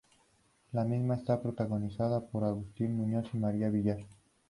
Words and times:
La 0.71 0.83
misma 0.83 1.13
está 1.13 1.39
protagonizada 1.39 2.25
por 2.25 2.43
Agustina 2.43 2.91
Muñoz 2.95 3.27
y 3.33 3.37
María 3.37 3.69
Villar. 3.69 4.03